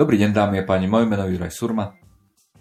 Dobrý 0.00 0.16
deň 0.16 0.32
dámy 0.32 0.56
a 0.56 0.64
páni, 0.64 0.88
moje 0.88 1.04
meno 1.04 1.28
je 1.28 1.36
Juraj 1.36 1.52
Surma. 1.52 1.92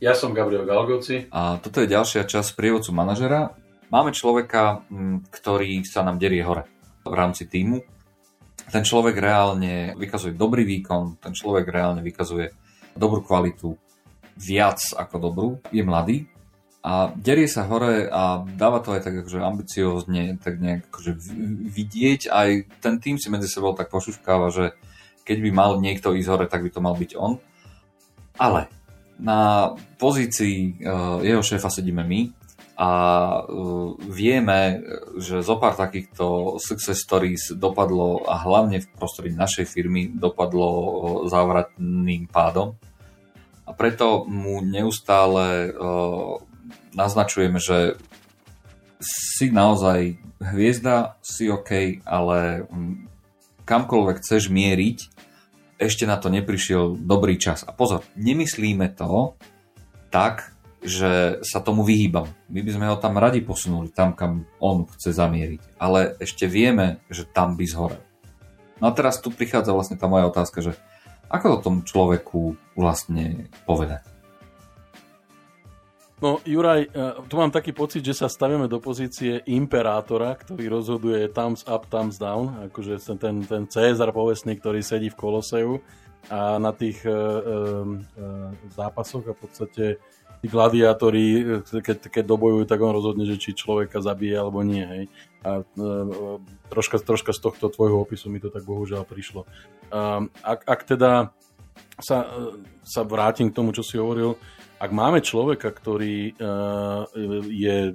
Ja 0.03 0.11
som 0.11 0.35
Gabriel 0.35 0.67
Galgoci. 0.67 1.31
A 1.31 1.55
toto 1.63 1.79
je 1.79 1.87
ďalšia 1.87 2.27
časť 2.27 2.51
prievodcu 2.51 2.91
manažera. 2.91 3.55
Máme 3.87 4.11
človeka, 4.11 4.83
ktorý 5.31 5.87
sa 5.87 6.03
nám 6.03 6.19
derie 6.19 6.43
hore 6.43 6.67
v 7.07 7.15
rámci 7.15 7.47
týmu. 7.47 7.79
Ten 8.67 8.83
človek 8.83 9.15
reálne 9.15 9.95
vykazuje 9.95 10.35
dobrý 10.35 10.67
výkon, 10.67 11.23
ten 11.23 11.31
človek 11.31 11.63
reálne 11.71 12.03
vykazuje 12.03 12.51
dobrú 12.99 13.23
kvalitu, 13.23 13.71
viac 14.35 14.83
ako 14.99 15.15
dobrú, 15.23 15.47
je 15.71 15.79
mladý 15.79 16.27
a 16.83 17.07
derie 17.15 17.47
sa 17.47 17.63
hore 17.71 18.11
a 18.11 18.43
dáva 18.43 18.83
to 18.83 18.91
aj 18.91 19.07
tak 19.07 19.15
akože 19.15 19.39
ambiciózne, 19.39 20.43
tak 20.43 20.59
nejak 20.59 20.91
akože 20.91 21.15
vidieť, 21.71 22.27
aj 22.35 22.67
ten 22.83 22.99
tým 22.99 23.15
si 23.15 23.31
medzi 23.31 23.47
sebou 23.47 23.71
tak 23.79 23.87
pošuškáva, 23.95 24.51
že 24.51 24.75
keď 25.29 25.45
by 25.45 25.51
mal 25.53 25.71
niekto 25.77 26.17
ísť 26.17 26.29
hore, 26.33 26.45
tak 26.49 26.65
by 26.65 26.73
to 26.73 26.81
mal 26.81 26.97
byť 26.97 27.13
on. 27.13 27.37
Ale 28.41 28.65
na 29.21 29.69
pozícii 30.01 30.81
uh, 30.81 31.21
jeho 31.21 31.45
šéfa 31.45 31.69
sedíme 31.69 32.01
my 32.01 32.33
a 32.81 32.89
uh, 33.45 33.93
vieme, 34.09 34.81
že 35.21 35.45
zo 35.45 35.61
pár 35.61 35.77
takýchto 35.77 36.57
success 36.57 37.05
stories 37.05 37.53
dopadlo 37.53 38.25
a 38.25 38.41
hlavne 38.41 38.81
v 38.81 38.89
prostredí 38.97 39.37
našej 39.37 39.69
firmy 39.69 40.09
dopadlo 40.09 40.65
uh, 40.65 40.91
závratným 41.29 42.25
pádom. 42.25 42.73
A 43.69 43.77
preto 43.77 44.25
mu 44.25 44.65
neustále 44.65 45.69
naznačujeme, 46.97 47.61
že 47.61 48.01
si 48.97 49.53
naozaj 49.53 50.17
hviezda, 50.41 51.21
si 51.21 51.53
OK, 51.53 52.01
ale 52.01 52.65
kamkoľvek 53.69 54.17
chceš 54.25 54.49
mieriť, 54.49 55.18
ešte 55.79 56.03
na 56.03 56.19
to 56.19 56.27
neprišiel 56.27 56.99
dobrý 56.99 57.39
čas. 57.39 57.63
A 57.63 57.71
pozor, 57.71 58.03
nemyslíme 58.19 58.91
to 58.99 59.39
tak, 60.11 60.51
že 60.83 61.39
sa 61.43 61.59
tomu 61.63 61.87
vyhýbam. 61.87 62.27
My 62.51 62.59
by 62.63 62.71
sme 62.71 62.85
ho 62.91 62.99
tam 62.99 63.15
radi 63.15 63.39
posunuli, 63.39 63.91
tam, 63.91 64.15
kam 64.15 64.47
on 64.59 64.87
chce 64.87 65.15
zamieriť. 65.15 65.79
Ale 65.79 66.19
ešte 66.19 66.51
vieme, 66.51 67.03
že 67.07 67.23
tam 67.27 67.55
by 67.55 67.65
zhorel. 67.67 68.03
No 68.79 68.91
a 68.91 68.95
teraz 68.95 69.19
tu 69.19 69.31
prichádza 69.31 69.75
vlastne 69.75 69.99
tá 69.99 70.07
moja 70.07 70.27
otázka, 70.27 70.63
že 70.63 70.75
ako 71.27 71.45
to 71.47 71.57
tomu 71.63 71.79
človeku 71.83 72.55
vlastne 72.75 73.51
povedať? 73.67 74.03
No, 76.19 76.43
Juraj, 76.43 76.83
e, 76.83 76.87
tu 77.31 77.39
mám 77.39 77.47
taký 77.47 77.71
pocit, 77.71 78.03
že 78.03 78.11
sa 78.11 78.27
stavíme 78.27 78.67
do 78.67 78.83
pozície 78.83 79.39
imperátora, 79.47 80.35
ktorý 80.35 80.67
rozhoduje 80.67 81.31
thumbs 81.31 81.63
up, 81.63 81.87
thumbs 81.87 82.19
down, 82.19 82.67
akože 82.67 82.99
ten, 83.15 83.47
ten 83.47 83.63
Cezar 83.71 84.11
povestný, 84.11 84.59
ktorý 84.59 84.83
sedí 84.83 85.07
v 85.07 85.15
Koloseu 85.15 85.79
a 86.27 86.59
na 86.59 86.75
tých 86.75 86.99
uh, 87.07 87.15
uh, 87.15 88.51
zápasoch 88.75 89.31
a 89.31 89.33
v 89.33 89.39
podstate 89.39 89.83
tí 90.43 90.47
gladiátori, 90.51 91.63
keď, 91.63 92.11
keď 92.11 92.23
dobojujú, 92.27 92.67
tak 92.67 92.83
on 92.83 92.91
rozhodne, 92.91 93.23
že 93.23 93.39
či 93.39 93.55
človeka 93.55 94.03
zabije 94.03 94.35
alebo 94.35 94.59
nie. 94.59 94.83
Hej. 94.83 95.03
A 95.47 95.63
uh, 95.63 96.43
troška, 96.67 96.99
troška 96.99 97.31
z 97.31 97.39
tohto 97.39 97.71
tvojho 97.71 98.03
opisu 98.03 98.27
mi 98.27 98.43
to 98.43 98.51
tak 98.51 98.67
bohužiaľ 98.67 99.07
prišlo. 99.07 99.47
Uh, 99.87 100.27
ak, 100.43 100.67
ak 100.67 100.81
teda 100.83 101.31
sa, 102.03 102.27
sa 102.83 103.01
vrátim 103.07 103.47
k 103.51 103.55
tomu, 103.55 103.71
čo 103.71 103.83
si 103.83 103.95
hovoril, 103.95 104.35
ak 104.79 104.91
máme 104.95 105.19
človeka, 105.19 105.75
ktorý 105.75 106.33
uh, 106.39 107.03
je 107.51 107.93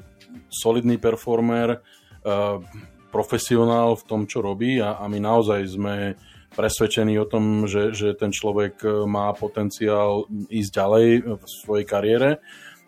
solidný 0.53 1.01
performer, 1.01 1.81
uh, 1.81 2.61
profesionál 3.09 3.95
v 3.95 4.07
tom, 4.11 4.21
čo 4.27 4.43
robí 4.43 4.83
a, 4.83 4.99
a 4.99 5.07
my 5.07 5.23
naozaj 5.23 5.61
sme 5.71 6.19
presvedčení 6.55 7.19
o 7.19 7.27
tom, 7.27 7.67
že, 7.67 7.95
že 7.95 8.14
ten 8.14 8.31
človek 8.31 8.83
eh, 8.83 8.91
má 9.07 9.35
potenciál 9.35 10.27
ísť 10.51 10.70
ďalej 10.70 11.07
v 11.39 11.45
svojej 11.47 11.86
kariére. 11.86 12.31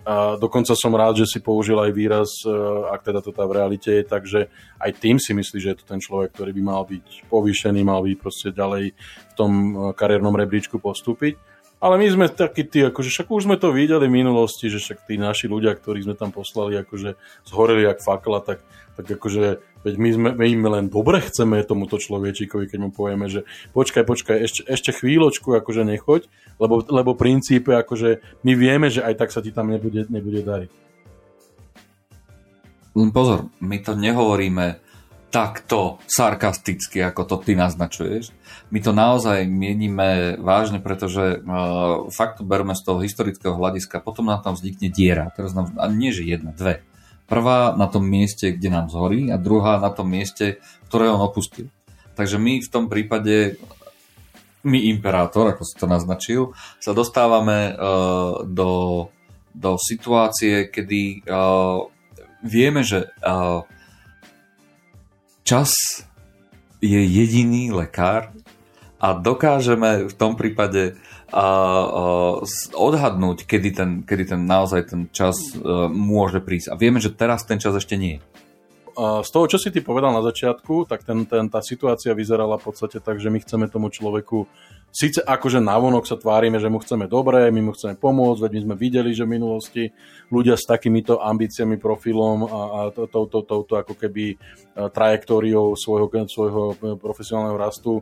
A 0.06 0.38
dokonca 0.38 0.70
som 0.78 0.94
rád, 0.94 1.18
že 1.18 1.26
si 1.26 1.42
použil 1.42 1.74
aj 1.82 1.90
výraz, 1.90 2.30
ak 2.94 3.02
teda 3.02 3.18
to 3.18 3.34
tá 3.34 3.42
v 3.42 3.58
realite 3.58 3.90
je, 3.90 4.06
takže 4.06 4.46
aj 4.78 5.02
tým 5.02 5.18
si 5.18 5.34
myslí, 5.34 5.58
že 5.58 5.74
je 5.74 5.78
to 5.82 5.86
ten 5.90 5.98
človek, 5.98 6.30
ktorý 6.30 6.54
by 6.54 6.62
mal 6.62 6.86
byť 6.86 7.26
povýšený, 7.26 7.82
mal 7.82 8.06
byť 8.06 8.14
proste 8.14 8.54
ďalej 8.54 8.94
v 8.94 9.32
tom 9.34 9.74
kariérnom 9.98 10.30
rebríčku 10.30 10.78
postúpiť. 10.78 11.34
Ale 11.76 12.00
my 12.00 12.06
sme 12.08 12.26
takí 12.32 12.64
tí, 12.64 12.80
akože 12.88 13.12
však 13.12 13.28
už 13.28 13.44
sme 13.44 13.60
to 13.60 13.68
videli 13.68 14.08
v 14.08 14.16
minulosti, 14.24 14.72
že 14.72 14.80
však 14.80 15.04
tí 15.04 15.20
naši 15.20 15.44
ľudia, 15.44 15.76
ktorí 15.76 16.08
sme 16.08 16.16
tam 16.16 16.32
poslali, 16.32 16.80
akože 16.80 17.20
zhoreli 17.44 17.84
jak 17.84 18.00
fakla, 18.00 18.40
tak, 18.40 18.64
tak 18.96 19.04
akože 19.04 19.60
veď 19.84 19.94
my, 20.00 20.10
sme, 20.16 20.28
my 20.40 20.46
im 20.48 20.64
len 20.72 20.84
dobre 20.88 21.20
chceme 21.20 21.60
tomuto 21.68 22.00
človečíkovi, 22.00 22.72
keď 22.72 22.78
mu 22.80 22.88
povieme, 22.96 23.28
že 23.28 23.44
počkaj, 23.76 24.08
počkaj, 24.08 24.36
ešte, 24.40 24.60
ešte 24.64 24.90
chvíľočku, 24.96 25.52
akože 25.52 25.84
nechoď, 25.84 26.24
lebo, 26.56 26.80
lebo 26.88 27.12
princípe, 27.12 27.76
akože 27.76 28.24
my 28.40 28.52
vieme, 28.56 28.88
že 28.88 29.04
aj 29.04 29.14
tak 29.20 29.28
sa 29.28 29.44
ti 29.44 29.52
tam 29.52 29.68
nebude, 29.68 30.08
nebude 30.08 30.40
dariť. 30.40 30.72
Pozor, 33.12 33.52
my 33.60 33.76
to 33.84 33.92
nehovoríme 33.92 34.80
takto 35.36 36.00
sarkasticky, 36.08 37.04
ako 37.04 37.28
to 37.28 37.36
ty 37.44 37.52
naznačuješ. 37.52 38.32
My 38.72 38.80
to 38.80 38.96
naozaj 38.96 39.44
mienime 39.44 40.40
vážne, 40.40 40.80
pretože 40.80 41.44
uh, 41.44 42.08
fakt 42.08 42.40
to 42.40 42.48
berme 42.48 42.72
z 42.72 42.80
toho 42.80 43.04
historického 43.04 43.52
hľadiska, 43.52 44.00
potom 44.00 44.32
nám 44.32 44.40
tam 44.40 44.56
vznikne 44.56 44.88
diera. 44.88 45.28
Teraz 45.36 45.52
nám, 45.52 45.76
a 45.76 45.92
nie 45.92 46.08
že 46.08 46.24
jedna, 46.24 46.56
dve. 46.56 46.80
Prvá 47.28 47.76
na 47.76 47.84
tom 47.84 48.08
mieste, 48.08 48.56
kde 48.56 48.72
nám 48.72 48.88
zhorí 48.88 49.28
a 49.28 49.36
druhá 49.36 49.76
na 49.76 49.92
tom 49.92 50.08
mieste, 50.08 50.56
ktoré 50.88 51.12
on 51.12 51.20
opustil. 51.20 51.68
Takže 52.16 52.40
my 52.40 52.64
v 52.64 52.72
tom 52.72 52.88
prípade, 52.88 53.60
my 54.64 54.88
imperátor, 54.88 55.52
ako 55.52 55.68
si 55.68 55.76
to 55.76 55.84
naznačil, 55.84 56.56
sa 56.80 56.96
dostávame 56.96 57.76
uh, 57.76 58.40
do, 58.40 59.04
do 59.52 59.76
situácie, 59.76 60.72
kedy 60.72 61.28
uh, 61.28 61.84
vieme, 62.40 62.80
že 62.80 63.12
uh, 63.20 63.68
čas 65.46 65.70
je 66.82 66.98
jediný 66.98 67.70
lekár 67.70 68.34
a 68.98 69.14
dokážeme 69.14 70.10
v 70.10 70.14
tom 70.18 70.34
prípade 70.34 70.98
a, 71.30 71.38
a, 71.38 71.46
odhadnúť, 72.74 73.46
kedy 73.46 73.70
ten, 73.70 73.90
kedy 74.02 74.34
ten 74.34 74.42
naozaj 74.42 74.90
ten 74.90 75.00
čas 75.14 75.38
a, 75.54 75.86
e, 75.86 75.94
môže 75.94 76.42
prísť. 76.42 76.74
A 76.74 76.78
vieme, 76.78 76.98
že 76.98 77.14
teraz 77.14 77.46
ten 77.46 77.62
čas 77.62 77.78
ešte 77.78 77.94
nie 77.94 78.18
je. 78.18 78.22
Z 78.96 79.28
toho, 79.28 79.44
čo 79.44 79.60
si 79.60 79.68
ty 79.68 79.84
povedal 79.84 80.08
na 80.08 80.24
začiatku, 80.24 80.88
tak 80.88 81.04
ten, 81.04 81.28
ten, 81.28 81.52
tá 81.52 81.60
situácia 81.60 82.16
vyzerala 82.16 82.56
v 82.56 82.72
podstate 82.72 82.96
tak, 82.96 83.20
že 83.20 83.28
my 83.28 83.44
chceme 83.44 83.68
tomu 83.68 83.92
človeku 83.92 84.48
síce 84.96 85.20
akože 85.20 85.60
navonok 85.60 86.08
sa 86.08 86.16
tvárime, 86.16 86.56
že 86.56 86.72
mu 86.72 86.80
chceme 86.80 87.04
dobré, 87.04 87.52
my 87.52 87.68
mu 87.68 87.72
chceme 87.76 88.00
pomôcť, 88.00 88.48
veď 88.48 88.52
my 88.56 88.60
sme 88.64 88.76
videli, 88.80 89.12
že 89.12 89.28
v 89.28 89.36
minulosti 89.36 89.92
ľudia 90.32 90.56
s 90.56 90.64
takýmito 90.64 91.20
ambíciami, 91.20 91.76
profilom 91.76 92.48
a, 92.48 92.60
a 92.64 92.80
touto, 93.12 93.44
touto 93.44 93.76
ako 93.76 93.92
keby 93.92 94.24
e, 94.32 94.36
trajektóriou 94.88 95.76
svojho, 95.76 96.08
svojho 96.24 96.62
profesionálneho 96.96 97.60
rastu 97.60 98.00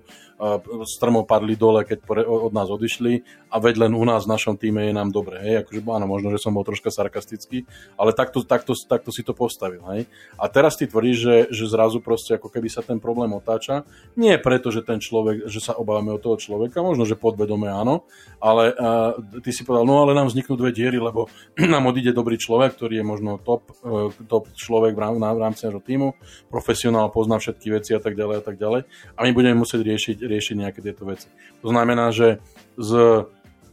strmo 0.85 1.23
padli 1.23 1.55
dole, 1.55 1.87
keď 1.87 2.03
od 2.27 2.51
nás 2.51 2.67
odišli 2.67 3.23
a 3.55 3.63
veď 3.63 3.87
len 3.87 3.93
u 3.95 4.03
nás 4.03 4.27
v 4.27 4.35
našom 4.35 4.59
týme 4.59 4.83
je 4.83 4.93
nám 4.93 5.15
dobre. 5.15 5.39
Hej? 5.39 5.55
Akože, 5.63 5.81
áno, 5.87 6.07
možno, 6.11 6.35
že 6.35 6.43
som 6.43 6.51
bol 6.51 6.67
troška 6.67 6.91
sarkastický, 6.91 7.65
ale 7.95 8.11
takto, 8.11 8.43
takto, 8.43 8.75
takto 8.75 9.15
si 9.15 9.23
to 9.23 9.31
postavil. 9.31 9.87
Hej? 9.95 10.11
A 10.35 10.51
teraz 10.51 10.75
ty 10.75 10.91
tvrdíš, 10.91 11.19
že, 11.19 11.37
že 11.55 11.65
zrazu 11.71 12.03
proste 12.03 12.35
ako 12.35 12.51
keby 12.51 12.67
sa 12.67 12.83
ten 12.83 12.99
problém 12.99 13.31
otáča. 13.31 13.87
Nie 14.19 14.43
preto, 14.43 14.75
že 14.75 14.83
ten 14.83 14.99
človek, 14.99 15.47
že 15.47 15.63
sa 15.63 15.79
obávame 15.79 16.11
od 16.11 16.21
toho 16.21 16.35
človeka, 16.35 16.83
možno, 16.85 17.09
že 17.09 17.17
podvedome 17.17 17.73
áno, 17.73 18.05
ale 18.37 18.77
uh, 18.77 19.17
ty 19.41 19.51
si 19.57 19.65
povedal, 19.65 19.89
no 19.89 20.05
ale 20.05 20.13
nám 20.13 20.29
vzniknú 20.29 20.61
dve 20.61 20.77
diery, 20.77 21.01
lebo 21.01 21.33
nám 21.57 21.89
odíde 21.89 22.13
dobrý 22.13 22.37
človek, 22.37 22.77
ktorý 22.77 23.01
je 23.01 23.05
možno 23.05 23.41
top, 23.41 23.73
uh, 23.81 24.13
top 24.29 24.53
človek 24.53 24.93
v, 24.93 25.01
rám, 25.01 25.17
v 25.17 25.41
rámci 25.41 25.65
nášho 25.65 25.81
týmu, 25.81 26.13
profesionál, 26.53 27.09
pozná 27.09 27.41
všetky 27.41 27.73
veci 27.73 27.97
a 27.97 28.01
tak 28.05 28.13
ďalej 28.13 28.37
a 28.39 28.43
tak 28.45 28.61
ďalej. 28.61 28.85
A 29.17 29.21
my 29.25 29.31
budeme 29.33 29.57
musieť 29.57 29.81
riešiť 29.81 30.17
riešiť 30.21 30.55
nejaké 30.61 30.85
tieto 30.85 31.09
veci. 31.09 31.33
To 31.65 31.73
znamená, 31.73 32.13
že 32.13 32.45
z 32.77 33.25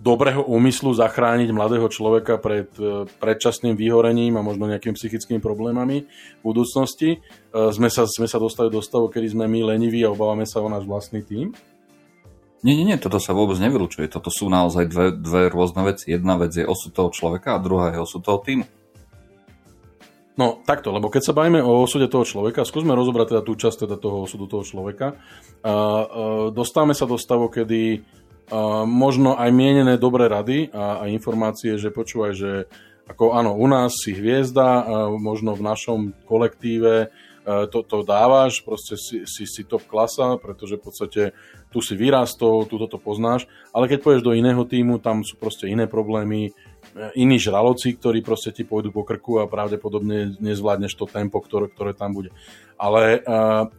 dobrého 0.01 0.41
úmyslu 0.41 0.97
zachrániť 0.97 1.53
mladého 1.53 1.85
človeka 1.85 2.41
pred 2.41 2.73
e, 2.81 3.05
predčasným 3.21 3.77
vyhorením 3.77 4.33
a 4.33 4.41
možno 4.41 4.65
nejakými 4.65 4.97
psychickými 4.97 5.37
problémami 5.37 6.09
v 6.41 6.43
budúcnosti, 6.43 7.21
sme 7.51 7.91
sa, 7.91 8.09
sme 8.09 8.25
sa 8.25 8.41
dostali 8.41 8.73
do 8.73 8.81
stavu, 8.81 9.13
kedy 9.13 9.37
sme 9.37 9.45
my 9.45 9.75
leniví 9.77 10.01
a 10.01 10.09
obávame 10.09 10.49
sa 10.49 10.63
o 10.63 10.71
náš 10.71 10.89
vlastný 10.89 11.21
tým? 11.21 11.53
Nie, 12.61 12.77
nie, 12.77 12.85
nie, 12.85 12.97
toto 13.01 13.17
sa 13.17 13.33
vôbec 13.33 13.57
nevylučuje. 13.57 14.05
Toto 14.05 14.29
sú 14.29 14.45
naozaj 14.45 14.85
dve, 14.85 15.07
dve 15.17 15.49
rôzne 15.49 15.81
veci. 15.81 16.13
Jedna 16.13 16.37
vec 16.37 16.53
je 16.53 16.61
osud 16.61 16.93
toho 16.93 17.09
človeka 17.09 17.57
a 17.57 17.63
druhá 17.63 17.89
je 17.89 18.05
osud 18.05 18.21
toho 18.21 18.37
týmu. 18.37 18.69
No 20.37 20.63
takto, 20.63 20.93
lebo 20.95 21.11
keď 21.11 21.21
sa 21.27 21.37
bavíme 21.37 21.59
o 21.59 21.83
osude 21.83 22.07
toho 22.07 22.23
človeka, 22.23 22.63
skúsme 22.63 22.95
rozobrať 22.95 23.35
teda 23.35 23.41
tú 23.43 23.53
časť 23.57 23.85
teda 23.85 23.95
toho 23.99 24.23
osudu 24.23 24.47
toho 24.47 24.63
človeka. 24.63 25.13
Uh, 25.13 25.69
uh, 25.69 26.05
dostávame 26.53 26.95
sa 26.95 27.03
do 27.03 27.19
stavu, 27.19 27.51
kedy 27.51 27.99
uh, 27.99 28.87
možno 28.87 29.35
aj 29.35 29.49
mienené 29.51 29.99
dobré 29.99 30.31
rady 30.31 30.71
a, 30.71 31.03
a 31.03 31.11
informácie, 31.11 31.75
že 31.75 31.91
počúvaj, 31.91 32.31
že 32.33 32.51
ako 33.11 33.35
áno, 33.35 33.59
u 33.59 33.67
nás 33.67 33.91
si 33.91 34.15
hviezda, 34.15 34.69
uh, 34.81 34.83
možno 35.19 35.51
v 35.57 35.65
našom 35.67 35.99
kolektíve 36.23 37.11
to, 37.43 37.79
to 37.81 37.97
dávaš, 38.05 38.61
proste 38.61 38.93
si, 38.97 39.25
si, 39.25 39.49
si 39.49 39.61
top 39.65 39.81
klasa, 39.89 40.37
pretože 40.37 40.77
v 40.77 40.83
podstate 40.83 41.21
tu 41.73 41.81
si 41.81 41.97
vyrastol, 41.97 42.69
tu 42.69 42.77
to 42.77 42.99
poznáš, 43.01 43.49
ale 43.73 43.89
keď 43.89 43.99
pôjdeš 44.03 44.23
do 44.25 44.37
iného 44.37 44.61
týmu, 44.61 45.01
tam 45.01 45.25
sú 45.25 45.39
proste 45.41 45.65
iné 45.65 45.89
problémy, 45.89 46.53
iní 47.15 47.37
žraloci, 47.39 47.95
ktorí 47.95 48.21
proste 48.21 48.51
ti 48.51 48.67
pôjdu 48.67 48.91
po 48.91 49.07
krku 49.07 49.39
a 49.39 49.49
pravdepodobne 49.49 50.37
nezvládneš 50.37 50.93
to 50.97 51.05
tempo, 51.07 51.39
ktoré, 51.39 51.71
ktoré 51.71 51.95
tam 51.95 52.11
bude. 52.11 52.35
Ale 52.75 53.23
uh, 53.23 53.71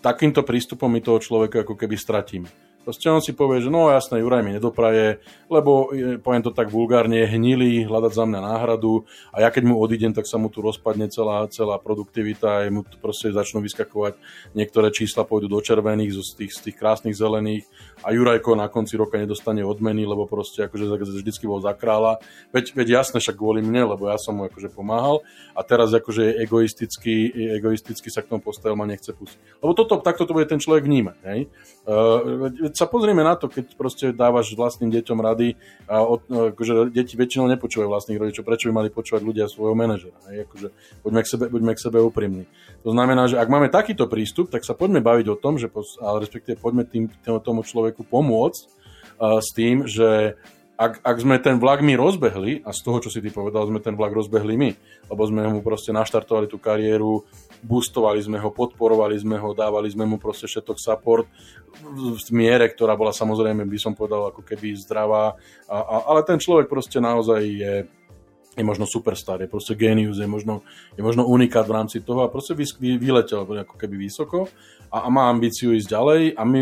takýmto 0.00 0.40
prístupom 0.44 0.88
my 0.88 1.00
toho 1.04 1.20
človeka 1.20 1.64
ako 1.64 1.76
keby 1.76 1.96
stratíme. 1.96 2.48
Proste 2.84 3.08
on 3.08 3.24
si 3.24 3.32
povie, 3.32 3.64
že 3.64 3.72
no 3.72 3.88
jasné, 3.88 4.20
Juraj 4.20 4.44
mi 4.44 4.52
nedopraje, 4.52 5.24
lebo, 5.48 5.88
poviem 6.20 6.44
to 6.44 6.52
tak 6.52 6.68
vulgárne, 6.68 7.24
hnilý, 7.24 7.88
hľadať 7.88 8.12
za 8.12 8.24
mňa 8.28 8.40
náhradu 8.44 9.08
a 9.32 9.40
ja 9.40 9.48
keď 9.48 9.72
mu 9.72 9.80
odídem, 9.80 10.12
tak 10.12 10.28
sa 10.28 10.36
mu 10.36 10.52
tu 10.52 10.60
rozpadne 10.60 11.08
celá, 11.08 11.48
celá 11.48 11.80
produktivita, 11.80 12.60
a 12.60 12.68
mu 12.68 12.84
tu 12.84 13.00
proste 13.00 13.32
začnú 13.32 13.64
vyskakovať, 13.64 14.20
niektoré 14.52 14.92
čísla 14.92 15.24
pôjdu 15.24 15.48
do 15.48 15.64
červených 15.64 16.12
z 16.12 16.30
tých, 16.36 16.52
z 16.52 16.60
tých 16.68 16.76
krásnych 16.76 17.16
zelených 17.16 17.64
a 18.04 18.12
Jurajko 18.12 18.52
na 18.52 18.68
konci 18.68 19.00
roka 19.00 19.16
nedostane 19.16 19.64
odmeny, 19.64 20.04
lebo 20.04 20.28
proste 20.28 20.68
akože 20.68 20.84
vždycky 21.24 21.48
bol 21.48 21.64
za 21.64 21.72
kráľa. 21.72 22.20
Veď, 22.52 22.76
veď 22.76 23.00
jasné, 23.00 23.24
však 23.24 23.40
kvôli 23.40 23.64
mne, 23.64 23.96
lebo 23.96 24.12
ja 24.12 24.20
som 24.20 24.36
mu 24.36 24.44
akože 24.44 24.68
pomáhal 24.68 25.24
a 25.56 25.64
teraz 25.64 25.88
akože 25.88 26.36
egoisticky, 26.44 27.32
egoisticky 27.56 28.12
sa 28.12 28.20
k 28.20 28.28
tomu 28.28 28.44
postavil, 28.44 28.76
ma 28.76 28.84
nechce 28.84 29.08
pustiť. 29.16 29.64
Lebo 29.64 29.72
toto, 29.72 29.96
takto 30.04 30.28
to 30.28 30.36
bude 30.36 30.44
ten 30.52 30.60
človek 30.60 30.84
vnímať. 30.84 31.18
Hej? 31.24 31.40
Uh, 31.88 32.60
sa 32.74 32.86
pozrieme 32.90 33.22
na 33.22 33.38
to, 33.38 33.46
keď 33.48 33.74
proste 33.78 34.06
dávaš 34.10 34.52
vlastným 34.52 34.90
deťom 34.90 35.18
rady 35.18 35.56
a 35.86 36.02
od, 36.02 36.26
akože 36.26 36.90
deti 36.90 37.14
väčšinou 37.14 37.46
nepočúvajú 37.54 37.88
vlastných 37.88 38.20
rodičov, 38.20 38.42
prečo 38.44 38.68
by 38.70 38.84
mali 38.84 38.88
počúvať 38.90 39.22
ľudia 39.22 39.46
svojho 39.46 39.78
manažera. 39.78 40.18
Hej? 40.30 40.46
Akože, 40.50 40.68
poďme, 41.00 41.20
k 41.22 41.28
sebe, 41.30 41.44
buďme 41.48 41.72
k 41.72 41.82
sebe 41.82 41.98
úprimní. 42.02 42.44
To 42.82 42.90
znamená, 42.92 43.30
že 43.30 43.40
ak 43.40 43.48
máme 43.48 43.72
takýto 43.72 44.10
prístup, 44.10 44.50
tak 44.50 44.66
sa 44.66 44.76
poďme 44.76 45.00
baviť 45.00 45.26
o 45.32 45.36
tom, 45.38 45.56
že, 45.56 45.72
ale 46.02 46.26
respektíve 46.26 46.60
poďme 46.60 46.84
tým, 46.84 47.08
tomu 47.22 47.64
človeku 47.64 48.04
pomôcť 48.04 48.62
uh, 48.64 49.38
s 49.40 49.48
tým, 49.54 49.88
že 49.88 50.36
ak, 50.74 51.06
ak 51.06 51.16
sme 51.22 51.38
ten 51.38 51.62
vlak 51.62 51.86
my 51.86 51.94
rozbehli, 51.94 52.66
a 52.66 52.74
z 52.74 52.80
toho, 52.82 52.98
čo 52.98 53.10
si 53.10 53.22
ty 53.22 53.30
povedal, 53.30 53.70
sme 53.70 53.78
ten 53.78 53.94
vlak 53.94 54.10
rozbehli 54.10 54.54
my, 54.58 54.70
lebo 55.06 55.22
sme 55.22 55.46
mu 55.46 55.62
proste 55.62 55.94
naštartovali 55.94 56.50
tú 56.50 56.58
kariéru, 56.58 57.22
boostovali 57.62 58.18
sme 58.18 58.42
ho, 58.42 58.50
podporovali 58.50 59.14
sme 59.14 59.38
ho, 59.38 59.54
dávali 59.54 59.86
sme 59.86 60.02
mu 60.02 60.18
proste 60.18 60.50
všetok 60.50 60.78
support 60.78 61.30
v 61.94 62.18
miere, 62.34 62.66
ktorá 62.70 62.98
bola 62.98 63.14
samozrejme, 63.14 63.62
by 63.66 63.78
som 63.78 63.94
povedal, 63.94 64.34
ako 64.34 64.42
keby 64.42 64.74
zdravá, 64.78 65.38
a, 65.70 65.76
a, 65.78 65.96
ale 66.10 66.26
ten 66.26 66.42
človek 66.42 66.66
proste 66.66 66.98
naozaj 66.98 67.40
je 67.42 67.74
je 68.54 68.64
možno 68.64 68.86
superstar, 68.86 69.42
je 69.42 69.50
proste 69.50 69.74
genius, 69.74 70.18
je 70.18 70.26
možno, 70.30 70.62
je 70.94 71.02
možno 71.02 71.26
unikát 71.26 71.66
v 71.66 71.74
rámci 71.74 71.98
toho 72.00 72.22
a 72.22 72.30
proste 72.30 72.54
vy, 72.54 72.64
vy, 72.78 72.90
vyletel 72.98 73.42
ako 73.42 73.74
keby 73.74 73.98
vysoko 73.98 74.46
a, 74.88 75.04
a 75.04 75.08
má 75.10 75.26
ambíciu 75.26 75.74
ísť 75.74 75.90
ďalej 75.90 76.20
a 76.38 76.42
my, 76.46 76.60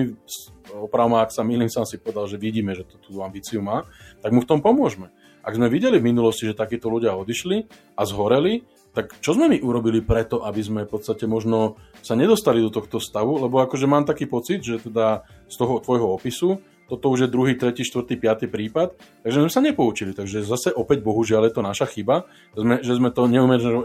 opravom 0.89 1.21
ak 1.21 1.31
sa 1.31 1.45
milím, 1.45 1.69
som 1.69 1.85
si 1.85 2.01
povedal, 2.01 2.25
že 2.29 2.41
vidíme, 2.41 2.73
že 2.73 2.89
to, 2.89 2.97
tú 2.97 3.21
ambíciu 3.21 3.61
má, 3.61 3.85
tak 4.25 4.33
mu 4.33 4.41
v 4.41 4.49
tom 4.49 4.65
pomôžeme. 4.65 5.13
Ak 5.43 5.59
sme 5.59 5.67
videli 5.67 5.99
v 5.99 6.09
minulosti, 6.15 6.47
že 6.47 6.55
takíto 6.55 6.87
ľudia 6.87 7.19
odišli 7.19 7.67
a 7.99 8.03
zhoreli, 8.07 8.63
tak 8.93 9.17
čo 9.25 9.33
sme 9.33 9.49
my 9.49 9.59
urobili 9.65 10.05
preto, 10.05 10.45
aby 10.45 10.61
sme 10.61 10.81
v 10.85 10.93
podstate 10.93 11.25
možno 11.25 11.81
sa 12.05 12.13
nedostali 12.13 12.61
do 12.61 12.69
tohto 12.69 13.01
stavu, 13.01 13.41
lebo 13.41 13.59
akože 13.65 13.89
mám 13.89 14.05
taký 14.05 14.29
pocit, 14.29 14.61
že 14.61 14.85
teda 14.85 15.25
z 15.49 15.55
toho 15.57 15.81
tvojho 15.81 16.13
opisu 16.13 16.61
toto 16.89 17.09
už 17.09 17.25
je 17.25 17.33
druhý, 17.33 17.57
tretí, 17.57 17.87
štvrtý, 17.87 18.21
piatý 18.21 18.47
prípad, 18.51 18.95
takže 19.25 19.41
sme 19.47 19.51
sa 19.53 19.61
nepoučili. 19.65 20.13
Takže 20.13 20.45
zase 20.45 20.75
opäť 20.75 21.01
bohužiaľ 21.01 21.49
je 21.49 21.55
to 21.57 21.63
naša 21.65 21.87
chyba, 21.89 22.29
že 22.55 22.93
sme, 22.99 23.09
to 23.09 23.25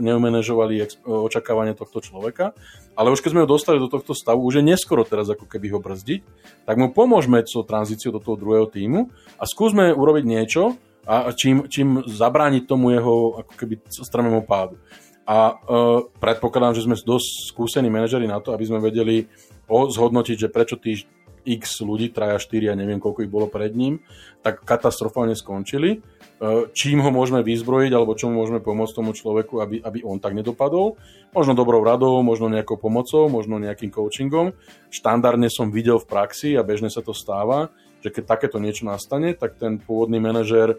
neumenežovali 0.01 1.05
očakávanie 1.07 1.77
tohto 1.77 2.03
človeka, 2.03 2.51
ale 2.99 3.13
už 3.13 3.23
keď 3.23 3.31
sme 3.31 3.43
ho 3.45 3.49
dostali 3.49 3.77
do 3.79 3.87
tohto 3.87 4.11
stavu, 4.11 4.43
už 4.43 4.59
je 4.59 4.67
neskoro 4.67 5.07
teraz 5.07 5.31
ako 5.31 5.47
keby 5.47 5.71
ho 5.71 5.79
brzdiť, 5.79 6.21
tak 6.67 6.75
mu 6.75 6.91
pomôžeme 6.91 7.39
so 7.47 7.63
tranzíciou 7.63 8.11
do 8.11 8.19
toho 8.19 8.35
druhého 8.35 8.67
týmu 8.67 9.07
a 9.39 9.43
skúsme 9.47 9.95
urobiť 9.95 10.25
niečo, 10.27 10.75
a 11.07 11.31
čím, 11.31 11.71
čím 11.71 12.03
zabrániť 12.03 12.67
tomu 12.67 12.91
jeho 12.91 13.39
ako 13.39 13.53
keby 13.55 13.79
strmému 13.87 14.43
pádu. 14.43 14.75
A 15.23 15.55
uh, 15.55 16.03
predpokladám, 16.19 16.75
že 16.75 16.83
sme 16.83 16.99
dosť 16.99 17.51
skúsení 17.51 17.87
manažeri 17.87 18.27
na 18.27 18.43
to, 18.43 18.51
aby 18.51 18.67
sme 18.67 18.83
vedeli 18.83 19.27
zhodnotiť, 19.67 20.35
že 20.35 20.51
prečo 20.51 20.75
tí 20.75 21.07
x 21.47 21.79
ľudí, 21.79 22.11
traja, 22.11 22.35
štyri, 22.43 22.67
ja 22.67 22.75
neviem 22.75 22.99
koľko 22.99 23.23
ich 23.23 23.31
bolo 23.31 23.47
pred 23.47 23.71
ním, 23.71 24.03
tak 24.43 24.67
katastrofálne 24.67 25.33
skončili. 25.33 26.03
E, 26.37 26.69
čím 26.75 26.99
ho 26.99 27.09
môžeme 27.09 27.39
vyzbrojiť, 27.41 27.91
alebo 27.95 28.13
čo 28.19 28.27
môžeme 28.27 28.59
pomôcť 28.59 28.93
tomu 28.93 29.15
človeku, 29.15 29.63
aby, 29.63 29.79
aby 29.79 30.03
on 30.03 30.19
tak 30.19 30.35
nedopadol. 30.35 30.99
Možno 31.31 31.55
dobrou 31.55 31.81
radou, 31.81 32.19
možno 32.21 32.51
nejakou 32.51 32.75
pomocou, 32.75 33.31
možno 33.31 33.57
nejakým 33.57 33.89
coachingom. 33.89 34.53
Štandardne 34.91 35.47
som 35.47 35.71
videl 35.71 35.97
v 35.97 36.05
praxi 36.05 36.53
a 36.59 36.67
bežne 36.67 36.91
sa 36.91 36.99
to 36.99 37.15
stáva, 37.15 37.71
že 38.03 38.11
keď 38.11 38.23
takéto 38.27 38.61
niečo 38.61 38.85
nastane, 38.85 39.33
tak 39.33 39.57
ten 39.57 39.81
pôvodný 39.81 40.21
manažer 40.21 40.75
e, 40.75 40.77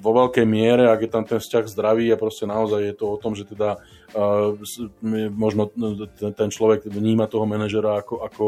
vo 0.00 0.10
veľkej 0.16 0.46
miere, 0.48 0.88
ak 0.88 1.04
je 1.04 1.10
tam 1.10 1.24
ten 1.28 1.42
vzťah 1.42 1.68
zdravý 1.68 2.08
a 2.14 2.16
proste 2.16 2.48
naozaj 2.48 2.80
je 2.88 2.94
to 2.96 3.04
o 3.10 3.20
tom, 3.20 3.36
že 3.36 3.44
teda 3.44 3.76
uh, 4.16 4.56
možno 5.28 5.68
ten 6.16 6.48
človek 6.48 6.88
vníma 6.88 7.28
toho 7.28 7.44
manažera 7.44 8.00
ako, 8.00 8.24
ako 8.24 8.44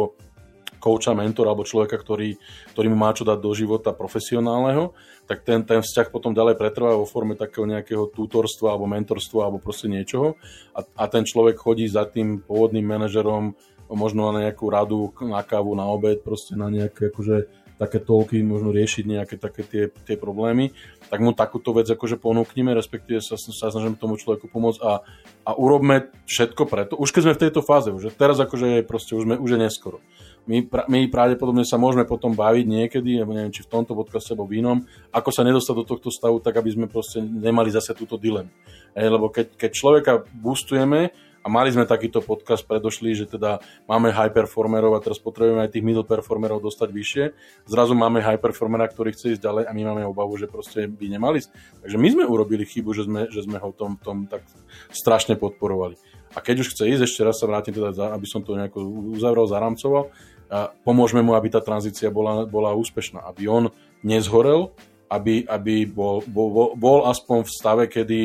kouča, 0.80 1.12
mentora 1.12 1.52
alebo 1.52 1.68
človeka, 1.68 2.00
ktorý, 2.00 2.40
ktorý 2.72 2.86
mu 2.88 2.96
má 2.96 3.12
čo 3.12 3.28
dať 3.28 3.38
do 3.38 3.52
života 3.52 3.92
profesionálneho, 3.92 4.96
tak 5.28 5.46
ten, 5.46 5.62
ten 5.62 5.84
vzťah 5.84 6.10
potom 6.10 6.34
ďalej 6.34 6.58
pretrvá 6.58 6.96
vo 6.96 7.06
forme 7.06 7.38
takého 7.38 7.68
nejakého 7.68 8.10
tutorstva 8.10 8.74
alebo 8.74 8.90
mentorstva 8.90 9.46
alebo 9.46 9.62
proste 9.62 9.86
niečoho. 9.86 10.34
A, 10.74 10.82
a 10.82 11.04
ten 11.06 11.22
človek 11.22 11.60
chodí 11.60 11.86
za 11.86 12.08
tým 12.08 12.42
pôvodným 12.42 12.82
manažerom 12.82 13.54
možno 13.90 14.30
na 14.30 14.50
nejakú 14.50 14.70
radu, 14.70 15.10
na 15.22 15.42
kávu, 15.42 15.74
na 15.74 15.86
obed, 15.86 16.22
proste 16.22 16.54
na 16.54 16.70
nejaké 16.70 17.10
akože 17.10 17.60
také 17.80 17.96
toľky, 17.96 18.44
možno 18.44 18.76
riešiť 18.76 19.04
nejaké 19.08 19.34
také 19.40 19.64
tie, 19.64 19.84
tie 19.88 20.20
problémy, 20.20 20.76
tak 21.08 21.24
mu 21.24 21.32
takúto 21.32 21.72
vec 21.72 21.88
akože 21.88 22.20
ponúknime, 22.20 22.76
respektíve 22.76 23.24
sa, 23.24 23.40
sa 23.40 23.72
snažíme 23.72 23.96
tomu 23.96 24.20
človeku 24.20 24.52
pomôcť 24.52 24.84
a, 24.84 25.00
a 25.48 25.50
urobme 25.56 26.12
všetko 26.28 26.68
preto, 26.68 27.00
už 27.00 27.08
keď 27.08 27.22
sme 27.24 27.36
v 27.40 27.42
tejto 27.48 27.64
fáze, 27.64 27.88
už 27.88 28.12
teraz 28.20 28.36
akože 28.36 28.84
proste 28.84 29.16
už, 29.16 29.24
sme, 29.24 29.34
už 29.40 29.56
je 29.56 29.58
neskoro 29.64 30.04
my, 30.50 30.66
my 30.90 31.00
pravdepodobne 31.06 31.62
sa 31.62 31.78
môžeme 31.78 32.02
potom 32.02 32.34
baviť 32.34 32.66
niekedy, 32.66 33.22
alebo 33.22 33.38
neviem, 33.38 33.54
či 33.54 33.62
v 33.62 33.70
tomto 33.70 33.94
podcaste 33.94 34.34
alebo 34.34 34.50
v 34.50 34.58
inom, 34.58 34.82
ako 35.14 35.30
sa 35.30 35.46
nedostať 35.46 35.74
do 35.78 35.84
tohto 35.86 36.10
stavu, 36.10 36.42
tak 36.42 36.58
aby 36.58 36.74
sme 36.74 36.86
proste 36.90 37.22
nemali 37.22 37.70
zase 37.70 37.94
túto 37.94 38.18
dilemu. 38.18 38.50
E, 38.90 39.06
lebo 39.06 39.30
keď, 39.30 39.54
keď 39.54 39.70
človeka 39.70 40.12
boostujeme, 40.34 41.14
a 41.40 41.48
mali 41.48 41.72
sme 41.72 41.88
takýto 41.88 42.20
podcast 42.20 42.68
predošlý, 42.68 43.16
že 43.16 43.24
teda 43.24 43.64
máme 43.88 44.12
high 44.12 44.28
performerov 44.28 44.92
a 44.92 45.00
teraz 45.00 45.16
potrebujeme 45.16 45.64
aj 45.64 45.72
tých 45.72 45.80
middle 45.80 46.04
performerov 46.04 46.60
dostať 46.60 46.88
vyššie. 46.92 47.24
Zrazu 47.64 47.96
máme 47.96 48.20
high 48.20 48.36
performera, 48.36 48.84
ktorý 48.84 49.16
chce 49.16 49.36
ísť 49.36 49.42
ďalej 49.48 49.64
a 49.64 49.72
my 49.72 49.82
máme 49.88 50.02
obavu, 50.04 50.36
že 50.36 50.44
proste 50.44 50.84
by 50.84 51.06
nemali. 51.08 51.40
Takže 51.80 51.96
my 51.96 52.08
sme 52.12 52.24
urobili 52.28 52.68
chybu, 52.68 52.92
že 52.92 53.08
sme, 53.08 53.24
že 53.32 53.40
sme 53.40 53.56
ho 53.56 53.72
tom, 53.72 53.96
tom 54.04 54.28
tak 54.28 54.44
strašne 54.92 55.40
podporovali. 55.40 55.96
A 56.36 56.44
keď 56.44 56.62
už 56.62 56.76
chce 56.76 56.92
ísť, 56.92 57.02
ešte 57.08 57.24
raz 57.24 57.40
sa 57.40 57.48
vrátim 57.48 57.72
teda, 57.72 57.90
aby 58.12 58.26
som 58.28 58.44
to 58.44 58.54
nejako 58.54 58.84
uzavrel, 59.16 59.48
zaramcoval, 59.48 60.12
a 60.50 60.74
pomôžeme 60.82 61.22
mu, 61.22 61.38
aby 61.38 61.46
tá 61.46 61.62
tranzícia 61.62 62.10
bola, 62.10 62.42
bola 62.42 62.74
úspešná, 62.74 63.22
aby 63.30 63.46
on 63.46 63.70
nezhorel, 64.02 64.74
aby, 65.06 65.46
aby 65.46 65.86
bol, 65.86 66.26
bol, 66.26 66.74
bol 66.74 67.06
aspoň 67.06 67.46
v 67.46 67.50
stave, 67.50 67.84
kedy 67.86 68.20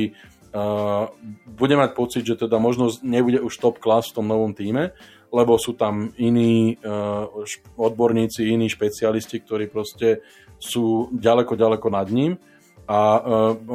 uh, 0.53 1.05
bude 1.46 1.75
mať 1.77 1.94
pocit, 1.94 2.25
že 2.25 2.38
teda 2.38 2.58
možno 2.58 2.89
nebude 3.05 3.41
už 3.41 3.53
top 3.62 3.77
class 3.77 4.10
v 4.10 4.22
tom 4.22 4.25
novom 4.25 4.58
týme, 4.58 4.94
lebo 5.29 5.58
sú 5.62 5.77
tam 5.77 6.13
iní 6.17 6.82
uh, 6.82 7.29
odborníci, 7.77 8.50
iní 8.50 8.74
špecialisti, 8.74 9.46
ktorí 9.46 9.70
proste 9.70 10.25
sú 10.58 11.13
ďaleko, 11.13 11.53
ďaleko 11.53 11.88
nad 11.94 12.10
ním. 12.10 12.41
A 12.86 13.00
uh, 13.17 13.22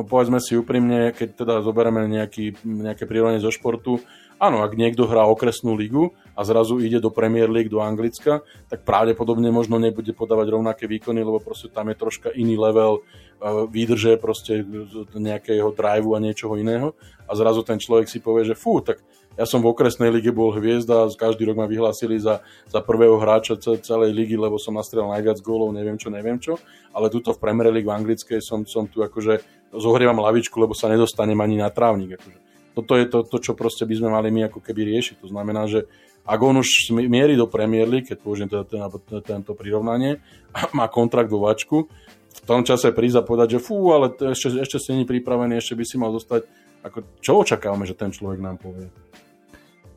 povedzme 0.07 0.38
si 0.38 0.54
úprimne, 0.54 1.11
keď 1.11 1.28
teda 1.35 1.54
zoberieme 1.66 2.07
nejaký, 2.07 2.62
nejaké 2.62 3.11
prirovnanie 3.11 3.42
zo 3.42 3.50
športu, 3.50 3.99
Áno, 4.40 4.64
ak 4.64 4.73
niekto 4.73 5.04
hrá 5.04 5.28
okresnú 5.28 5.76
ligu 5.76 6.16
a 6.32 6.40
zrazu 6.49 6.80
ide 6.80 6.97
do 6.97 7.12
Premier 7.12 7.44
League, 7.52 7.68
do 7.68 7.85
Anglicka, 7.85 8.40
tak 8.73 8.88
pravdepodobne 8.88 9.52
možno 9.52 9.76
nebude 9.76 10.16
podávať 10.16 10.56
rovnaké 10.56 10.88
výkony, 10.88 11.20
lebo 11.20 11.44
proste 11.44 11.68
tam 11.68 11.92
je 11.92 12.00
troška 12.00 12.32
iný 12.32 12.56
level 12.56 13.04
e, 13.04 13.68
výdrže 13.68 14.16
proste 14.16 14.64
nejakého 15.12 15.76
driveu 15.76 16.16
a 16.16 16.25
niečoho 16.25 16.56
iného. 16.56 16.97
A 17.28 17.37
zrazu 17.37 17.61
ten 17.61 17.76
človek 17.76 18.09
si 18.09 18.16
povie, 18.16 18.49
že 18.49 18.56
fú, 18.56 18.80
tak 18.80 19.04
ja 19.37 19.44
som 19.44 19.61
v 19.61 19.76
okresnej 19.76 20.09
lige 20.09 20.32
bol 20.32 20.56
hviezda, 20.56 21.12
každý 21.20 21.44
rok 21.44 21.61
ma 21.61 21.68
vyhlásili 21.68 22.16
za, 22.16 22.40
za 22.64 22.80
prvého 22.80 23.20
hráča 23.20 23.61
celej 23.61 24.16
ligy, 24.16 24.40
lebo 24.40 24.56
som 24.56 24.73
nastrel 24.73 25.04
najviac 25.04 25.37
gólov, 25.44 25.76
neviem 25.76 26.00
čo, 26.00 26.09
neviem 26.09 26.40
čo, 26.40 26.56
ale 26.97 27.12
tuto 27.12 27.37
v 27.37 27.42
Premier 27.44 27.68
League 27.68 27.85
v 27.85 27.92
anglickej 27.92 28.40
som, 28.40 28.64
som 28.64 28.88
tu 28.88 29.04
akože 29.04 29.68
zohrievam 29.76 30.16
lavičku, 30.16 30.56
lebo 30.56 30.73
sa 30.73 30.88
nedostanem 30.88 31.37
ani 31.37 31.61
na 31.61 31.68
trávnik. 31.68 32.16
Akože 32.16 32.50
toto 32.74 32.94
je 32.94 33.06
to, 33.06 33.26
to, 33.26 33.36
čo 33.42 33.52
proste 33.58 33.84
by 33.84 33.94
sme 33.98 34.08
mali 34.10 34.28
my 34.30 34.46
ako 34.50 34.62
keby 34.62 34.86
riešiť. 34.94 35.22
To 35.24 35.28
znamená, 35.28 35.66
že 35.66 35.90
ak 36.24 36.40
on 36.40 36.60
už 36.60 36.94
mierí 36.94 37.34
do 37.34 37.50
Premier 37.50 37.88
League, 37.88 38.06
keď 38.06 38.18
použijem 38.20 38.48
teda 38.52 38.64
ten, 38.68 38.80
tento 39.24 39.52
prirovnanie, 39.56 40.22
a 40.54 40.70
má 40.76 40.86
kontrakt 40.86 41.32
vo 41.32 41.42
vačku, 41.42 41.90
v 42.30 42.40
tom 42.46 42.62
čase 42.62 42.94
prísť 42.94 43.20
a 43.20 43.26
povedať, 43.26 43.58
že 43.58 43.64
fú, 43.64 43.90
ale 43.90 44.14
ešte, 44.14 44.62
ešte 44.62 44.78
si 44.78 44.94
není 44.94 45.04
pripravený, 45.04 45.58
ešte 45.58 45.74
by 45.74 45.84
si 45.84 45.96
mal 45.98 46.14
dostať, 46.14 46.46
ako, 46.86 46.98
čo 47.20 47.32
očakávame, 47.42 47.84
že 47.84 47.98
ten 47.98 48.14
človek 48.14 48.40
nám 48.40 48.56
povie? 48.56 48.88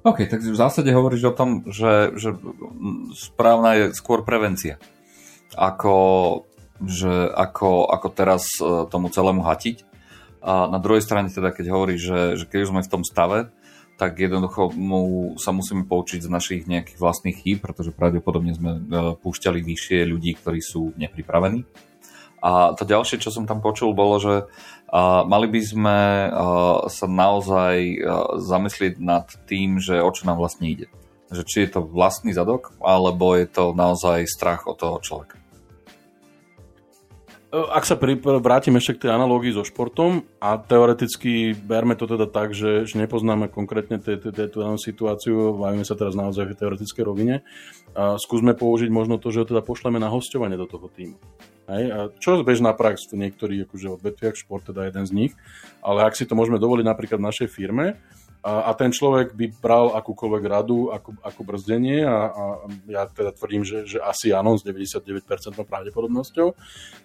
OK, 0.03 0.27
tak 0.27 0.43
v 0.43 0.57
zásade 0.57 0.91
hovoríš 0.91 1.31
o 1.31 1.37
tom, 1.37 1.63
že, 1.71 2.11
že 2.19 2.35
správna 3.15 3.79
je 3.79 3.85
skôr 3.95 4.27
prevencia. 4.27 4.75
Ako, 5.55 6.43
že 6.83 7.31
ako, 7.31 7.87
ako 7.87 8.07
teraz 8.11 8.43
e, 8.59 8.83
tomu 8.91 9.07
celému 9.07 9.47
hatiť. 9.47 9.92
A 10.43 10.67
na 10.67 10.77
druhej 10.77 10.99
strane 10.99 11.31
teda, 11.31 11.55
keď 11.55 11.71
hovoríš, 11.71 12.01
že, 12.03 12.19
že 12.43 12.45
keď 12.45 12.59
už 12.67 12.71
sme 12.75 12.83
v 12.83 12.91
tom 12.91 13.03
stave, 13.07 13.49
tak 13.95 14.19
jednoducho 14.19 14.75
mu 14.75 15.33
sa 15.39 15.55
musíme 15.55 15.87
poučiť 15.87 16.25
z 16.25 16.29
našich 16.29 16.61
nejakých 16.67 16.99
vlastných 16.99 17.39
chýb, 17.39 17.63
pretože 17.63 17.95
pravdepodobne 17.95 18.51
sme 18.51 18.71
e, 18.75 18.81
púšťali 19.21 19.63
vyššie 19.63 20.09
ľudí, 20.09 20.35
ktorí 20.35 20.59
sú 20.59 20.91
nepripravení. 20.99 21.63
A 22.43 22.75
to 22.75 22.83
ďalšie, 22.83 23.23
čo 23.23 23.31
som 23.31 23.47
tam 23.47 23.63
počul, 23.63 23.95
bolo, 23.95 24.19
že 24.19 24.51
mali 25.25 25.47
by 25.49 25.61
sme 25.63 25.99
uh, 26.27 26.85
sa 26.91 27.07
naozaj 27.09 27.75
uh, 27.97 28.37
zamyslieť 28.37 29.01
nad 29.01 29.25
tým, 29.49 29.81
že 29.81 29.97
o 30.03 30.11
čo 30.13 30.29
nám 30.29 30.37
vlastne 30.37 30.69
ide. 30.69 30.91
Že 31.33 31.43
či 31.49 31.57
je 31.65 31.69
to 31.73 31.81
vlastný 31.81 32.35
zadok, 32.35 32.77
alebo 32.83 33.33
je 33.33 33.49
to 33.49 33.73
naozaj 33.73 34.27
strach 34.29 34.69
od 34.69 34.77
toho 34.77 34.99
človeka. 35.01 35.42
Ak 37.53 37.85
sa 37.85 37.93
pri, 37.93 38.17
vrátim 38.17 38.73
ešte 38.81 38.97
k 38.97 39.01
tej 39.05 39.11
analógii 39.13 39.53
so 39.53 39.61
športom 39.61 40.25
a 40.41 40.57
teoreticky 40.57 41.53
berme 41.53 41.93
to 41.93 42.09
teda 42.09 42.25
tak, 42.25 42.57
že, 42.57 42.89
že 42.89 42.97
nepoznáme 42.97 43.45
konkrétne 43.45 44.01
tú 44.01 44.57
situáciu, 44.81 45.53
bavíme 45.61 45.85
sa 45.85 45.93
teraz 45.93 46.17
naozaj 46.17 46.49
v 46.49 46.57
teoretické 46.57 47.05
rovine, 47.05 47.45
a 47.93 48.17
skúsme 48.17 48.57
použiť 48.57 48.89
možno 48.89 49.21
to, 49.21 49.29
že 49.29 49.45
ho 49.45 49.49
teda 49.53 49.61
pošleme 49.61 50.01
na 50.01 50.09
hostovanie 50.09 50.57
do 50.57 50.65
toho 50.65 50.89
týmu. 50.89 51.21
Hej? 51.69 51.83
A 51.93 51.99
čo 52.17 52.41
bežná 52.41 52.73
prax 52.73 53.05
v 53.13 53.21
niektorých 53.29 53.69
akože 53.69 54.01
odvetviach, 54.01 54.33
šport 54.33 54.65
teda 54.65 54.89
jeden 54.89 55.05
z 55.05 55.13
nich, 55.13 55.31
ale 55.85 56.09
ak 56.09 56.17
si 56.17 56.25
to 56.25 56.33
môžeme 56.33 56.57
dovoliť 56.57 56.89
napríklad 56.89 57.21
v 57.21 57.27
našej 57.29 57.47
firme, 57.53 58.01
a, 58.43 58.67
a 58.67 58.71
ten 58.75 58.91
človek 58.91 59.39
by 59.39 59.45
bral 59.63 59.95
akúkoľvek 59.95 60.43
radu, 60.43 60.91
ako, 60.91 61.15
ako 61.23 61.41
brzdenie 61.47 62.03
a, 62.03 62.27
a 62.27 62.43
ja 62.91 63.07
teda 63.07 63.31
tvrdím, 63.31 63.63
že, 63.63 63.87
že 63.87 64.03
asi 64.03 64.35
áno, 64.35 64.59
s 64.59 64.67
99% 64.67 65.23
pravdepodobnosťou, 65.63 66.47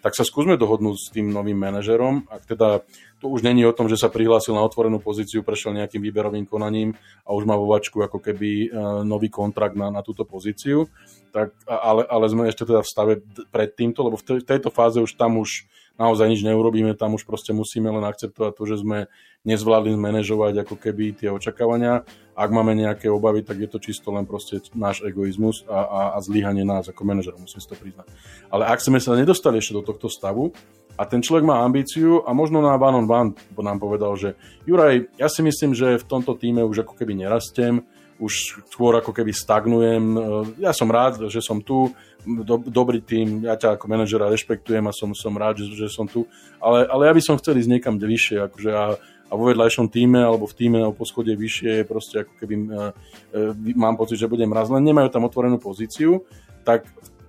tak 0.02 0.12
sa 0.18 0.26
skúsme 0.26 0.59
dohodnúť 0.59 0.97
s 0.99 1.09
tým 1.14 1.30
novým 1.30 1.54
manažerom, 1.54 2.26
ak 2.26 2.42
teda 2.42 2.83
to 3.23 3.30
už 3.30 3.47
není 3.47 3.62
o 3.62 3.75
tom, 3.75 3.87
že 3.87 3.99
sa 3.99 4.11
prihlásil 4.11 4.54
na 4.54 4.66
otvorenú 4.66 4.99
pozíciu, 4.99 5.47
prešiel 5.47 5.78
nejakým 5.78 6.02
výberovým 6.02 6.47
konaním 6.47 6.99
a 7.23 7.35
už 7.35 7.47
má 7.47 7.54
vo 7.54 7.71
vačku 7.71 8.02
ako 8.02 8.18
keby 8.18 8.71
uh, 8.71 9.02
nový 9.07 9.30
kontrakt 9.30 9.75
na, 9.75 9.90
na 9.90 10.02
túto 10.02 10.23
pozíciu, 10.26 10.87
tak, 11.30 11.54
ale, 11.66 12.07
ale 12.07 12.25
sme 12.30 12.50
ešte 12.50 12.66
teda 12.66 12.83
v 12.83 12.90
stave 12.90 13.14
pred 13.50 13.71
týmto, 13.75 14.07
lebo 14.07 14.18
v, 14.18 14.25
te, 14.26 14.35
v 14.42 14.47
tejto 14.47 14.71
fáze 14.75 14.99
už 14.99 15.14
tam 15.14 15.38
už 15.38 15.66
naozaj 15.99 16.31
nič 16.31 16.47
neurobíme, 16.47 16.95
tam 16.95 17.19
už 17.19 17.26
proste 17.26 17.50
musíme 17.50 17.90
len 17.90 18.07
akceptovať 18.07 18.52
to, 18.55 18.64
že 18.64 18.76
sme 18.81 18.99
nezvládli 19.43 19.99
zmanéžovať 19.99 20.64
ako 20.64 20.75
keby 20.78 21.19
tie 21.19 21.28
očakávania. 21.35 22.07
Ak 22.38 22.55
máme 22.55 22.78
nejaké 22.78 23.11
obavy, 23.11 23.43
tak 23.43 23.59
je 23.59 23.69
to 23.69 23.83
čisto 23.83 24.14
len 24.14 24.25
proste 24.25 24.62
náš 24.78 25.02
egoizmus 25.02 25.67
a, 25.67 25.78
a, 25.83 26.00
a 26.14 26.19
zlyhanie 26.23 26.62
nás 26.62 26.87
ako 26.87 27.02
manažera, 27.02 27.37
musím 27.37 27.59
si 27.59 27.67
to 27.67 27.75
priznať. 27.75 28.07
Ale 28.49 28.71
ak 28.71 28.78
sme 28.78 29.02
sa 29.02 29.19
nedostali 29.19 29.59
ešte 29.59 29.75
do 29.75 29.83
tohto 29.83 30.07
stavu, 30.07 30.55
a 30.99 31.07
ten 31.07 31.23
človek 31.23 31.47
má 31.47 31.62
ambíciu 31.62 32.26
a 32.26 32.35
možno 32.35 32.59
na 32.59 32.75
one 32.75 33.07
on 33.07 33.07
one 33.07 33.31
nám 33.55 33.78
povedal, 33.78 34.19
že 34.19 34.35
Juraj, 34.67 35.14
ja 35.14 35.31
si 35.31 35.47
myslím, 35.47 35.71
že 35.71 35.95
v 35.95 36.09
tomto 36.11 36.35
týme 36.35 36.67
už 36.67 36.83
ako 36.83 36.99
keby 36.99 37.14
nerastem, 37.14 37.87
už 38.18 38.62
skôr 38.66 38.98
ako 38.98 39.14
keby 39.14 39.30
stagnujem. 39.30 40.04
E, 40.14 40.20
ja 40.62 40.75
som 40.75 40.90
rád, 40.90 41.30
že 41.30 41.38
som 41.38 41.62
tu, 41.62 41.94
do, 42.26 42.58
dobrý 42.66 42.98
tým, 42.98 43.46
ja 43.46 43.54
ťa 43.54 43.78
ako 43.78 43.87
manažera 43.87 44.26
rešpektujem 44.28 44.84
a 44.84 44.92
som, 44.92 45.14
som 45.14 45.32
rád, 45.38 45.62
že, 45.62 45.87
že 45.87 45.88
som 45.88 46.04
tu, 46.04 46.26
ale, 46.58 46.84
ale 46.90 47.06
ja 47.06 47.12
by 47.14 47.22
som 47.22 47.38
chcel 47.38 47.56
ísť 47.56 47.70
niekam 47.70 47.94
vyššie, 47.96 48.38
akože 48.50 48.70
a, 48.75 48.87
a 48.98 49.32
vo 49.32 49.44
vedľajšom 49.48 49.87
týme 49.88 50.18
alebo 50.18 50.50
v 50.50 50.56
týme 50.58 50.78
alebo 50.82 50.98
po 50.98 51.06
schode 51.06 51.30
vyššie 51.30 51.82
je 51.82 51.84
proste 51.87 52.16
ako 52.26 52.32
keby 52.42 52.54
uh, 52.68 52.90
uh, 52.90 53.76
mám 53.76 53.94
pocit, 53.94 54.18
že 54.18 54.30
budem 54.30 54.50
raz, 54.50 54.72
len 54.72 54.82
nemajú 54.82 55.08
tam 55.12 55.28
otvorenú 55.28 55.60
pozíciu, 55.60 56.25
tak 56.66 56.88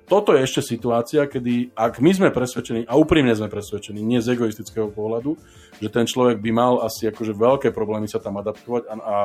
toto 0.09 0.33
je 0.33 0.41
ešte 0.41 0.65
situácia, 0.65 1.29
kedy 1.29 1.77
ak 1.77 2.01
my 2.01 2.11
sme 2.17 2.29
presvedčení, 2.33 2.89
a 2.89 2.97
úprimne 2.97 3.29
sme 3.37 3.45
presvedčení, 3.45 4.01
nie 4.01 4.25
z 4.25 4.33
egoistického 4.33 4.89
pohľadu, 4.89 5.37
že 5.77 5.89
ten 5.93 6.09
človek 6.09 6.41
by 6.41 6.49
mal 6.49 6.81
asi 6.81 7.13
akože 7.13 7.37
veľké 7.37 7.69
problémy 7.69 8.09
sa 8.09 8.17
tam 8.17 8.41
adaptovať 8.41 8.89
a, 8.89 8.93
a 8.97 9.15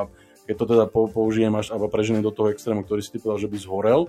keď 0.45 0.55
to 0.61 0.65
teda 0.69 0.85
použijem 0.89 1.53
až 1.57 1.73
alebo 1.73 1.89
preženiem 1.89 2.25
do 2.25 2.33
toho 2.33 2.53
extrému, 2.53 2.85
ktorý 2.85 3.01
si 3.01 3.17
ty 3.17 3.19
povedal, 3.21 3.41
že 3.45 3.51
by 3.53 3.59
zhorel, 3.61 4.01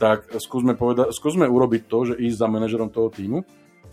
tak 0.00 0.28
skúsme, 0.40 0.76
poveda- 0.76 1.12
skúsme 1.12 1.44
urobiť 1.44 1.82
to, 1.88 1.98
že 2.12 2.14
ísť 2.16 2.36
za 2.40 2.48
manažerom 2.48 2.88
toho 2.88 3.12
týmu 3.12 3.44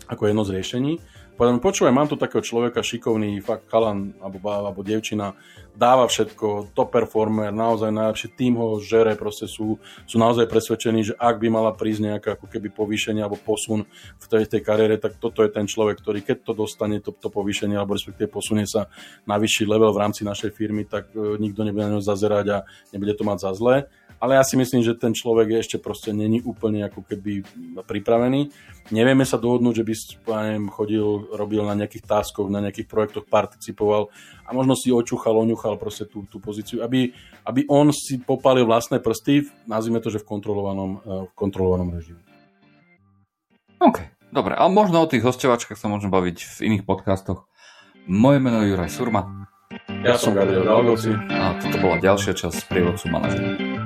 ako 0.08 0.30
jedno 0.30 0.42
z 0.44 0.56
riešení. 0.56 0.92
Povedal 1.38 1.62
počúvaj, 1.62 1.94
mám 1.94 2.10
tu 2.10 2.18
takého 2.18 2.42
človeka 2.42 2.82
šikovný, 2.82 3.38
fakt 3.44 3.70
chalan 3.70 4.16
alebo, 4.18 4.42
alebo 4.50 4.80
devčina, 4.82 5.38
dáva 5.78 6.10
všetko, 6.10 6.74
top 6.74 6.90
performer, 6.90 7.54
naozaj 7.54 7.94
najlepšie, 7.94 8.34
tým 8.34 8.58
ho 8.58 8.82
žere, 8.82 9.14
proste 9.14 9.46
sú, 9.46 9.78
sú 10.10 10.18
naozaj 10.18 10.50
presvedčení, 10.50 11.06
že 11.06 11.14
ak 11.14 11.38
by 11.38 11.46
mala 11.46 11.70
prísť 11.70 12.00
nejaké 12.02 12.28
ako 12.34 12.50
keby 12.50 12.74
povýšenie 12.74 13.22
alebo 13.22 13.38
posun 13.38 13.86
v 14.18 14.26
tej, 14.26 14.50
tej 14.50 14.60
kariére, 14.66 14.98
tak 14.98 15.22
toto 15.22 15.46
je 15.46 15.54
ten 15.54 15.70
človek, 15.70 16.02
ktorý 16.02 16.26
keď 16.26 16.42
to 16.42 16.52
dostane, 16.58 16.98
to, 16.98 17.14
to 17.14 17.30
povýšenie 17.30 17.78
alebo 17.78 17.94
respektíve 17.94 18.26
posunie 18.26 18.66
sa 18.66 18.90
na 19.22 19.38
vyšší 19.38 19.70
level 19.70 19.94
v 19.94 20.02
rámci 20.02 20.26
našej 20.26 20.50
firmy, 20.50 20.82
tak 20.82 21.14
uh, 21.14 21.38
nikto 21.38 21.62
nebude 21.62 21.86
na 21.86 21.94
ňo 21.94 22.02
zazerať 22.02 22.46
a 22.50 22.58
nebude 22.90 23.14
to 23.14 23.22
mať 23.22 23.38
za 23.46 23.50
zlé 23.54 23.86
ale 24.18 24.34
ja 24.34 24.42
si 24.42 24.58
myslím, 24.58 24.82
že 24.82 24.98
ten 24.98 25.14
človek 25.14 25.62
ešte 25.62 25.78
proste 25.78 26.10
není 26.10 26.42
úplne 26.42 26.82
ako 26.90 27.06
keby 27.06 27.46
pripravený. 27.86 28.50
Nevieme 28.90 29.22
sa 29.22 29.38
dohodnúť, 29.38 29.84
že 29.84 29.86
by 29.86 29.94
neviem, 30.48 30.66
chodil, 30.72 31.06
robil 31.30 31.62
na 31.62 31.76
nejakých 31.78 32.08
táskoch, 32.08 32.50
na 32.50 32.64
nejakých 32.64 32.88
projektoch, 32.88 33.30
participoval 33.30 34.10
a 34.48 34.50
možno 34.56 34.74
si 34.74 34.88
očúchal, 34.88 35.36
oňuchal 35.36 35.67
proste 35.76 36.08
tú, 36.08 36.24
tú 36.30 36.40
pozíciu, 36.40 36.80
aby, 36.80 37.12
aby 37.44 37.68
on 37.68 37.92
si 37.92 38.16
popálil 38.16 38.64
vlastné 38.64 39.02
prsty, 39.04 39.44
nazvime 39.68 40.00
to, 40.00 40.08
že 40.08 40.24
v 40.24 40.28
kontrolovanom, 40.38 40.90
eh, 41.04 41.28
v 41.28 41.32
kontrolovanom 41.36 41.92
režime. 41.92 42.24
OK, 43.78 43.98
dobre, 44.32 44.56
ale 44.56 44.70
možno 44.72 45.04
o 45.04 45.10
tých 45.10 45.22
hostovačkách 45.22 45.76
sa 45.76 45.92
môžeme 45.92 46.14
baviť 46.14 46.36
v 46.40 46.58
iných 46.72 46.86
podcastoch. 46.88 47.44
Moje 48.08 48.40
meno 48.40 48.64
je 48.64 48.72
Juraj 48.72 48.88
Surma. 48.88 49.48
Ja 50.00 50.16
som 50.16 50.32
Gabriel 50.32 50.64
Galgoci. 50.64 51.12
A 51.12 51.60
toto 51.60 51.76
bola 51.76 52.00
ďalšia 52.00 52.32
časť 52.32 52.72
prievodcu 52.72 53.12
manažera. 53.12 53.77